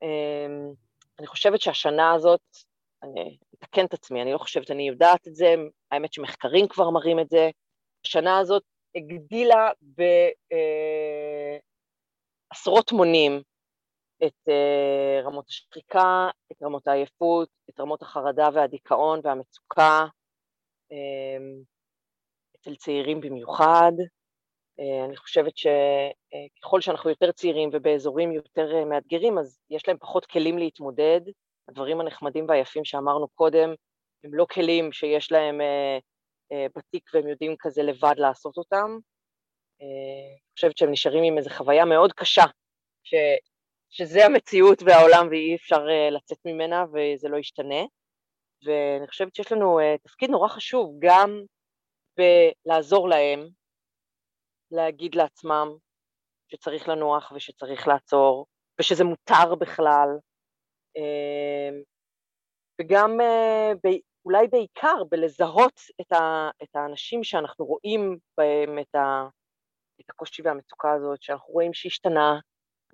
אמ, 0.03 0.73
אני 1.19 1.27
חושבת 1.27 1.61
שהשנה 1.61 2.13
הזאת, 2.13 2.41
אני 3.03 3.37
אתקן 3.55 3.85
את 3.85 3.95
עצמי, 3.95 4.23
אני 4.23 4.33
לא 4.33 4.39
חושבת, 4.39 4.71
אני 4.71 4.89
יודעת 4.89 5.29
את 5.29 5.35
זה, 5.35 5.55
האמת 5.91 6.13
שמחקרים 6.13 6.69
כבר 6.69 6.91
מראים 6.91 7.21
את 7.21 7.31
זה, 7.31 7.51
השנה 8.07 8.39
הזאת 8.39 8.63
הגדילה 8.95 9.71
בעשרות 12.51 12.93
אה, 12.93 12.97
מונים 12.97 13.43
את 14.27 14.49
uh, 14.49 15.27
רמות 15.27 15.49
השחיקה, 15.49 16.29
את 16.53 16.63
רמות 16.63 16.87
העייפות, 16.87 17.49
את 17.71 17.81
רמות 17.81 18.03
החרדה 18.03 18.49
והדיכאון 18.55 19.21
והמצוקה, 19.25 20.05
um, 20.93 21.65
אצל 22.57 22.75
צעירים 22.75 23.21
במיוחד. 23.21 23.93
Uh, 24.81 25.05
אני 25.05 25.17
חושבת 25.17 25.53
שככל 25.59 26.79
uh, 26.79 26.81
שאנחנו 26.81 27.11
יותר 27.11 27.33
צעירים 27.33 27.71
ובאזורים 27.73 28.33
יותר 28.33 28.69
uh, 28.83 28.85
מאתגרים, 28.85 29.39
אז 29.39 29.61
יש 29.71 29.89
להם 29.89 29.97
פחות 29.99 30.27
כלים 30.27 30.59
להתמודד. 30.59 31.21
הדברים 31.69 32.01
הנחמדים 32.01 32.49
והיפים 32.49 32.85
שאמרנו 32.85 33.29
קודם, 33.29 33.75
הם 34.25 34.35
לא 34.35 34.47
כלים 34.51 34.93
שיש 34.93 35.33
להם 35.33 35.61
בתיק 36.77 37.11
והם 37.15 37.29
יודעים 37.29 37.55
כזה 37.59 37.83
לבד 37.83 38.15
לעשות 38.19 38.57
אותם. 38.57 38.99
אני 39.81 40.39
חושבת 40.55 40.79
שהם 40.79 40.91
נשארים 40.91 41.25
עם 41.25 41.39
איזו 41.39 41.51
חוויה 41.51 41.85
מאוד 41.85 42.13
קשה, 42.13 42.43
ש... 43.05 43.15
שזה 43.91 44.27
המציאות 44.27 44.83
והעולם 44.83 45.29
ואי 45.31 45.55
אפשר 45.55 45.87
לצאת 46.11 46.39
ממנה 46.45 46.85
וזה 46.85 47.29
לא 47.29 47.37
ישתנה. 47.37 47.85
ואני 48.65 49.09
חושבת 49.09 49.35
שיש 49.35 49.53
לנו 49.53 49.79
תפקיד 50.03 50.31
נורא 50.31 50.49
חשוב 50.49 50.97
גם 50.99 51.43
בלעזור 52.17 53.09
להם, 53.09 53.49
להגיד 54.75 55.15
לעצמם 55.15 55.69
שצריך 56.49 56.89
לנוח 56.89 57.33
ושצריך 57.35 57.89
לעצור, 57.89 58.47
ושזה 58.81 59.05
מותר 59.05 59.55
בכלל, 59.55 60.09
uh, 60.99 61.75
וגם 62.81 63.19
ב, 63.85 63.89
אולי 64.25 64.49
בעיקר 64.49 65.05
בלזהות 65.11 65.81
את, 66.01 66.13
ה, 66.13 66.51
את 66.63 66.77
האנשים 66.77 67.25
שאנחנו 67.25 67.65
רואים 67.65 68.19
בהם 68.39 68.79
את, 68.79 68.95
ה, 68.95 69.29
את 70.01 70.11
הקושי 70.11 70.43
והמצוקה 70.43 70.93
הזאת, 70.93 71.23
שאנחנו 71.23 71.53
רואים 71.53 71.75
שהשתנה, 71.75 72.39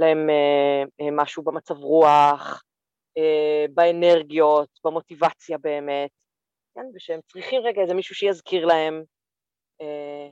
להם 0.00 0.30
אה, 0.30 0.82
אה, 1.00 1.10
משהו 1.12 1.42
במצב 1.42 1.75
רוח, 1.75 2.62
אה, 3.18 3.64
באנרגיות, 3.75 4.68
במוטיבציה 4.84 5.58
באמת, 5.58 6.10
כן? 6.75 6.84
ושהם 6.94 7.20
צריכים 7.32 7.62
רגע 7.64 7.82
איזה 7.82 7.94
מישהו 7.94 8.14
שיזכיר 8.14 8.66
להם 8.66 9.02
אה, 9.80 10.28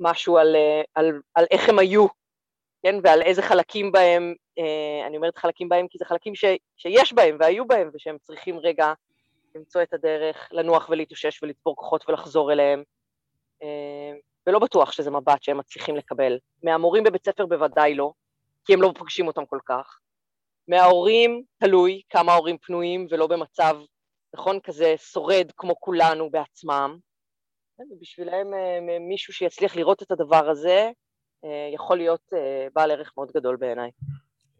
משהו 0.00 0.38
על, 0.38 0.56
אה, 0.56 0.82
על, 0.94 1.20
על 1.34 1.44
איך 1.50 1.68
הם 1.68 1.78
היו, 1.78 2.06
כן? 2.82 2.94
ועל 3.02 3.22
איזה 3.22 3.42
חלקים 3.42 3.92
בהם, 3.92 4.34
אה, 4.58 5.06
אני 5.06 5.16
אומרת 5.16 5.38
חלקים 5.38 5.68
בהם 5.68 5.88
כי 5.88 5.98
זה 5.98 6.04
חלקים 6.04 6.34
ש, 6.34 6.44
שיש 6.76 7.12
בהם 7.12 7.36
והיו 7.40 7.66
בהם, 7.66 7.90
ושהם 7.94 8.16
צריכים 8.22 8.58
רגע 8.58 8.92
למצוא 9.54 9.82
את 9.82 9.92
הדרך 9.92 10.48
לנוח 10.52 10.88
ולהתאושש 10.88 11.42
ולצבור 11.42 11.76
כוחות 11.76 12.08
ולחזור 12.08 12.52
אליהם. 12.52 12.82
אה, 13.62 14.12
ולא 14.46 14.58
בטוח 14.58 14.92
שזה 14.92 15.10
מבט 15.10 15.42
שהם 15.42 15.58
מצליחים 15.58 15.96
לקבל. 15.96 16.38
מהמורים 16.62 17.04
בבית 17.04 17.24
ספר 17.24 17.46
בוודאי 17.46 17.94
לא, 17.94 18.12
כי 18.64 18.74
הם 18.74 18.82
לא 18.82 18.92
פוגשים 18.98 19.26
אותם 19.26 19.46
כל 19.46 19.58
כך. 19.66 19.98
מההורים, 20.68 21.42
תלוי 21.58 22.02
כמה 22.10 22.32
ההורים 22.32 22.58
פנויים 22.58 23.06
ולא 23.10 23.26
במצב, 23.26 23.76
נכון, 24.34 24.60
כזה 24.60 24.94
שורד 24.96 25.52
כמו 25.56 25.80
כולנו 25.80 26.30
בעצמם. 26.30 26.98
כן, 27.78 27.84
ובשבילם 27.96 28.54
אה, 28.54 28.98
מישהו 29.08 29.32
שיצליח 29.32 29.76
לראות 29.76 30.02
את 30.02 30.10
הדבר 30.10 30.50
הזה, 30.50 30.90
אה, 31.44 31.70
יכול 31.74 31.96
להיות 31.96 32.20
אה, 32.34 32.66
בעל 32.74 32.90
ערך 32.90 33.12
מאוד 33.16 33.28
גדול 33.36 33.56
בעיניי. 33.56 33.90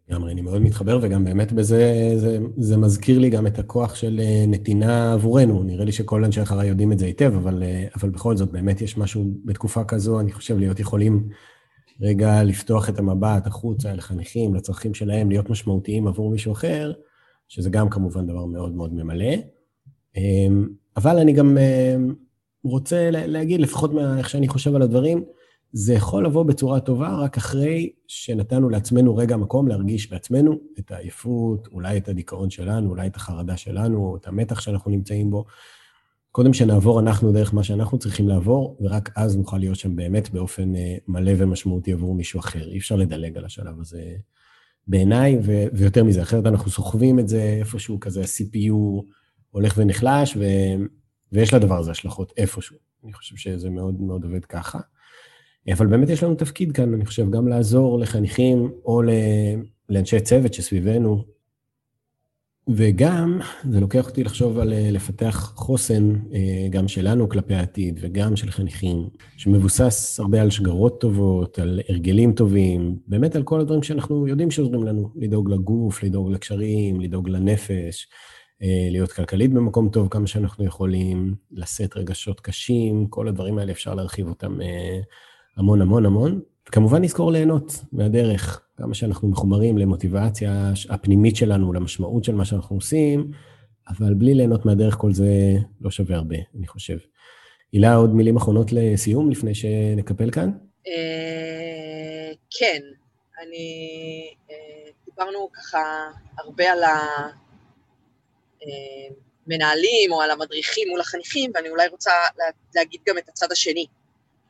לגמרי, 0.09 0.31
אני 0.31 0.41
מאוד 0.41 0.61
מתחבר, 0.61 0.99
וגם 1.01 1.25
באמת 1.25 1.51
בזה, 1.51 2.11
זה, 2.17 2.37
זה 2.57 2.77
מזכיר 2.77 3.19
לי 3.19 3.29
גם 3.29 3.47
את 3.47 3.59
הכוח 3.59 3.95
של 3.95 4.21
נתינה 4.47 5.13
עבורנו. 5.13 5.63
נראה 5.63 5.85
לי 5.85 5.91
שכל 5.91 6.23
אנשי 6.23 6.41
החרה 6.41 6.65
יודעים 6.65 6.91
את 6.91 6.99
זה 6.99 7.05
היטב, 7.05 7.35
אבל, 7.35 7.63
אבל 7.95 8.09
בכל 8.09 8.37
זאת, 8.37 8.51
באמת 8.51 8.81
יש 8.81 8.97
משהו 8.97 9.25
בתקופה 9.45 9.83
כזו, 9.83 10.19
אני 10.19 10.31
חושב, 10.31 10.57
להיות 10.57 10.79
יכולים 10.79 11.29
רגע 12.01 12.43
לפתוח 12.43 12.89
את 12.89 12.99
המבט 12.99 13.47
החוצה 13.47 13.91
אל 13.91 14.01
חניכים, 14.01 14.55
לצרכים 14.55 14.93
שלהם, 14.93 15.29
להיות 15.29 15.49
משמעותיים 15.49 16.07
עבור 16.07 16.31
מישהו 16.31 16.51
אחר, 16.51 16.93
שזה 17.47 17.69
גם 17.69 17.89
כמובן 17.89 18.27
דבר 18.27 18.45
מאוד 18.45 18.75
מאוד 18.75 18.93
ממלא. 18.93 19.35
אמ, 20.15 20.67
אבל 20.97 21.17
אני 21.17 21.33
גם 21.33 21.57
אה, 21.57 21.95
רוצה 22.69 23.09
להגיד, 23.11 23.61
לפחות 23.61 23.93
מאיך 23.93 24.29
שאני 24.29 24.47
חושב 24.47 24.75
על 24.75 24.81
הדברים, 24.81 25.23
זה 25.71 25.93
יכול 25.93 26.25
לבוא 26.25 26.43
בצורה 26.43 26.79
טובה 26.79 27.15
רק 27.15 27.37
אחרי 27.37 27.91
שנתנו 28.07 28.69
לעצמנו 28.69 29.15
רגע 29.15 29.37
מקום 29.37 29.67
להרגיש 29.67 30.11
בעצמנו 30.11 30.59
את 30.79 30.91
העייפות, 30.91 31.67
אולי 31.71 31.97
את 31.97 32.09
הדיכאון 32.09 32.49
שלנו, 32.49 32.89
אולי 32.89 33.07
את 33.07 33.15
החרדה 33.15 33.57
שלנו, 33.57 33.97
או 33.97 34.15
את 34.15 34.27
המתח 34.27 34.59
שאנחנו 34.59 34.91
נמצאים 34.91 35.31
בו. 35.31 35.45
קודם 36.31 36.53
שנעבור 36.53 36.99
אנחנו 36.99 37.31
דרך 37.31 37.53
מה 37.53 37.63
שאנחנו 37.63 37.99
צריכים 37.99 38.27
לעבור, 38.27 38.77
ורק 38.81 39.09
אז 39.15 39.37
נוכל 39.37 39.57
להיות 39.57 39.75
שם 39.75 39.95
באמת 39.95 40.29
באופן 40.29 40.73
מלא 41.07 41.31
ומשמעותי 41.37 41.93
עבור 41.93 42.15
מישהו 42.15 42.39
אחר. 42.39 42.71
אי 42.71 42.77
אפשר 42.77 42.95
לדלג 42.95 43.37
על 43.37 43.45
השלב 43.45 43.79
הזה 43.79 44.01
בעיניי, 44.87 45.37
ו- 45.43 45.65
ויותר 45.73 46.03
מזה, 46.03 46.21
אחרת 46.21 46.45
אנחנו 46.45 46.71
סוחבים 46.71 47.19
את 47.19 47.27
זה 47.27 47.57
איפשהו 47.59 47.99
כזה, 47.99 48.21
ה-CPU 48.21 49.03
הולך 49.51 49.73
ונחלש, 49.77 50.37
ו- 50.37 50.85
ויש 51.35 51.53
לדבר 51.53 51.77
הזה 51.77 51.91
השלכות 51.91 52.33
איפשהו. 52.37 52.77
אני 53.03 53.13
חושב 53.13 53.35
שזה 53.35 53.69
מאוד 53.69 54.01
מאוד 54.01 54.23
עובד 54.23 54.45
ככה. 54.45 54.79
אבל 55.73 55.87
באמת 55.87 56.09
יש 56.09 56.23
לנו 56.23 56.35
תפקיד 56.35 56.71
כאן, 56.71 56.93
אני 56.93 57.05
חושב, 57.05 57.31
גם 57.31 57.47
לעזור 57.47 57.99
לחניכים 57.99 58.71
או 58.85 59.01
לאנשי 59.89 60.19
צוות 60.19 60.53
שסביבנו, 60.53 61.35
וגם, 62.69 63.39
זה 63.71 63.79
לוקח 63.79 64.07
אותי 64.07 64.23
לחשוב 64.23 64.59
על 64.59 64.73
אה, 64.73 64.91
לפתח 64.91 65.53
חוסן, 65.55 66.15
אה, 66.33 66.67
גם 66.69 66.87
שלנו 66.87 67.29
כלפי 67.29 67.55
העתיד, 67.55 67.99
וגם 68.01 68.35
של 68.35 68.51
חניכים, 68.51 69.09
שמבוסס 69.37 70.19
הרבה 70.19 70.41
על 70.41 70.49
שגרות 70.49 71.01
טובות, 71.01 71.59
על 71.59 71.81
הרגלים 71.89 72.33
טובים, 72.33 72.99
באמת 73.07 73.35
על 73.35 73.43
כל 73.43 73.59
הדברים 73.59 73.83
שאנחנו 73.83 74.27
יודעים 74.27 74.51
שעוזרים 74.51 74.83
לנו, 74.83 75.09
לדאוג 75.15 75.49
לגוף, 75.49 76.03
לדאוג 76.03 76.31
לקשרים, 76.31 77.01
לדאוג 77.01 77.29
לנפש, 77.29 78.07
להיות 78.91 79.11
כלכלית 79.11 79.53
במקום 79.53 79.89
טוב 79.89 80.07
כמה 80.07 80.27
שאנחנו 80.27 80.65
יכולים, 80.65 81.35
לשאת 81.51 81.97
רגשות 81.97 82.39
קשים, 82.39 83.07
כל 83.07 83.27
הדברים 83.27 83.57
האלה 83.57 83.71
אפשר 83.71 83.95
להרחיב 83.95 84.27
אותם 84.27 84.59
המון 85.57 85.81
המון 85.81 86.05
המון. 86.05 86.41
וכמובן 86.69 87.01
נזכור 87.01 87.31
ליהנות 87.31 87.79
מהדרך, 87.91 88.61
כמה 88.77 88.93
שאנחנו 88.93 89.27
מחוברים 89.27 89.77
למוטיבציה 89.77 90.71
הפנימית 90.89 91.35
שלנו, 91.35 91.73
למשמעות 91.73 92.23
של 92.23 92.35
מה 92.35 92.45
שאנחנו 92.45 92.75
עושים, 92.75 93.31
אבל 93.89 94.13
בלי 94.13 94.33
ליהנות 94.33 94.65
מהדרך 94.65 94.95
כל 94.95 95.13
זה 95.13 95.29
לא 95.81 95.91
שווה 95.91 96.15
הרבה, 96.15 96.35
אני 96.57 96.67
חושב. 96.67 96.97
הילה, 97.71 97.95
עוד 97.95 98.15
מילים 98.15 98.35
אחרונות 98.35 98.71
לסיום 98.71 99.29
לפני 99.29 99.55
שנקפל 99.55 100.31
כאן? 100.31 100.51
אה, 100.87 102.31
כן, 102.59 102.81
אני... 103.43 103.67
אה, 104.51 104.91
דיברנו 105.05 105.49
ככה 105.53 105.79
הרבה 106.37 106.71
על 106.71 106.83
המנהלים 108.65 110.11
אה, 110.11 110.17
או 110.17 110.21
על 110.21 110.31
המדריכים 110.31 110.89
מול 110.89 111.01
החניכים, 111.01 111.51
ואני 111.55 111.69
אולי 111.69 111.87
רוצה 111.87 112.11
להגיד 112.75 113.01
גם 113.07 113.17
את 113.17 113.29
הצד 113.29 113.51
השני. 113.51 113.85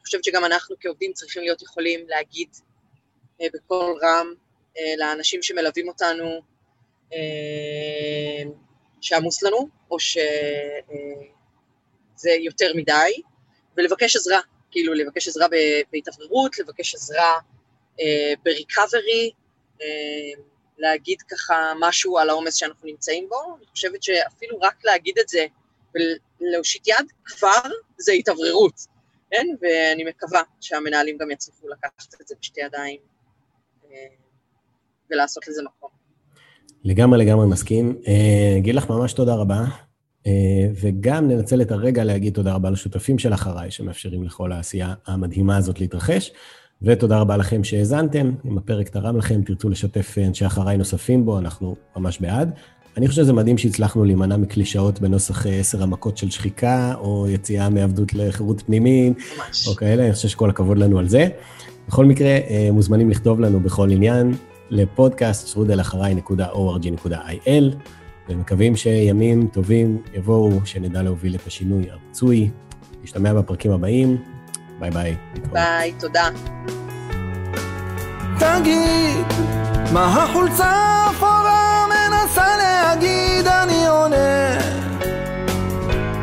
חושבת 0.05 0.23
שגם 0.23 0.45
אנחנו 0.45 0.75
כעובדים 0.79 1.13
צריכים 1.13 1.41
להיות 1.41 1.61
יכולים 1.61 2.07
להגיד 2.07 2.49
אה, 3.41 3.47
בקול 3.53 3.99
רם 4.03 4.33
אה, 4.77 4.93
לאנשים 4.97 5.43
שמלווים 5.43 5.87
אותנו 5.87 6.41
אה, 7.13 8.43
שעמוס 9.01 9.43
לנו, 9.43 9.69
או 9.91 9.99
שזה 9.99 10.19
אה, 12.29 12.35
יותר 12.39 12.71
מדי, 12.75 13.21
ולבקש 13.77 14.15
עזרה, 14.15 14.39
כאילו 14.71 14.93
לבקש 14.93 15.27
עזרה 15.27 15.47
בהתאווררות, 15.91 16.59
לבקש 16.59 16.95
עזרה 16.95 17.33
אה, 17.99 18.33
בריקאברי, 18.43 19.31
אה, 19.81 20.41
להגיד 20.77 21.21
ככה 21.21 21.73
משהו 21.79 22.17
על 22.17 22.29
העומס 22.29 22.55
שאנחנו 22.55 22.87
נמצאים 22.87 23.29
בו, 23.29 23.55
אני 23.57 23.65
חושבת 23.65 24.03
שאפילו 24.03 24.59
רק 24.59 24.85
להגיד 24.85 25.17
את 25.19 25.29
זה 25.29 25.45
ולהושיט 25.95 26.87
יד, 26.87 27.11
כבר 27.25 27.69
זה 27.97 28.11
התאווררות. 28.11 28.95
כן, 29.31 29.47
ואני 29.61 30.03
מקווה 30.03 30.41
שהמנהלים 30.61 31.17
גם 31.17 31.31
יצליחו 31.31 31.67
לקחת 31.67 32.21
את 32.21 32.27
זה 32.27 32.35
בשתי 32.41 32.61
ידיים 32.61 32.99
אה, 33.91 33.97
ולעשות 35.11 35.47
לזה 35.47 35.63
מקום. 35.63 35.89
לגמרי 36.83 37.25
לגמרי 37.25 37.47
מסכים. 37.47 38.01
אה, 38.07 38.57
אגיד 38.57 38.75
לך 38.75 38.89
ממש 38.89 39.13
תודה 39.13 39.35
רבה, 39.35 39.63
אה, 40.27 40.31
וגם 40.81 41.27
ננצל 41.27 41.61
את 41.61 41.71
הרגע 41.71 42.03
להגיד 42.03 42.33
תודה 42.33 42.53
רבה 42.53 42.69
לשותפים 42.69 43.19
של 43.19 43.33
אחריי, 43.33 43.71
שמאפשרים 43.71 44.23
לכל 44.23 44.51
העשייה 44.51 44.93
המדהימה 45.05 45.57
הזאת 45.57 45.79
להתרחש, 45.79 46.31
ותודה 46.81 47.19
רבה 47.19 47.37
לכם 47.37 47.63
שהאזנתם. 47.63 48.31
אם 48.45 48.57
הפרק 48.57 48.89
תרם 48.89 49.17
לכם, 49.17 49.41
תרצו 49.41 49.69
לשתף 49.69 50.17
אנשי 50.17 50.45
אחריי 50.45 50.77
נוספים 50.77 51.25
בו, 51.25 51.39
אנחנו 51.39 51.75
ממש 51.97 52.21
בעד. 52.21 52.51
אני 52.97 53.07
חושב 53.07 53.21
שזה 53.21 53.33
מדהים 53.33 53.57
שהצלחנו 53.57 54.05
להימנע 54.05 54.37
מקלישאות 54.37 55.01
בנוסח 55.01 55.47
אה, 55.47 55.51
עשר 55.51 55.83
המכות 55.83 56.17
של 56.17 56.29
שחיקה, 56.29 56.93
או 56.97 57.27
יציאה 57.29 57.69
מעבדות 57.69 58.13
לחירות 58.13 58.61
פנימית, 58.61 59.17
ממש. 59.37 59.67
או 59.67 59.75
כאלה, 59.75 60.05
אני 60.05 60.13
חושב 60.13 60.27
שכל 60.27 60.49
הכבוד 60.49 60.77
לנו 60.77 60.99
על 60.99 61.07
זה. 61.07 61.27
בכל 61.87 62.05
מקרה, 62.05 62.27
אה, 62.27 62.69
מוזמנים 62.71 63.09
לכתוב 63.09 63.39
לנו 63.39 63.59
בכל 63.59 63.91
עניין 63.91 64.33
לפודקאסט 64.69 65.47
שרודלאחריי.org.il, 65.47 67.75
ומקווים 68.29 68.75
שימים 68.75 69.47
טובים 69.47 70.01
יבואו, 70.13 70.65
שנדע 70.65 71.03
להוביל 71.03 71.35
את 71.35 71.47
השינוי 71.47 71.85
הרצוי. 71.89 72.49
נשתמע 73.03 73.33
בפרקים 73.33 73.71
הבאים. 73.71 74.17
ביי 74.79 74.91
ביי. 74.91 75.15
ביי, 75.51 75.91
תודה. 75.99 76.29
תגיד, 78.39 79.25
מה 79.93 80.23
החולצה 80.23 80.65
האפורה 80.65 81.85
מנסה 81.87 82.45
להגיד 82.57 83.47
אני 83.47 83.87
עונה 83.87 84.57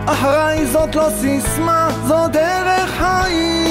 אחריי 0.06 0.66
זאת 0.66 0.94
לא 0.94 1.08
סיסמה, 1.20 1.88
זו 2.06 2.28
דרך 2.28 2.90
חיים 2.90 3.61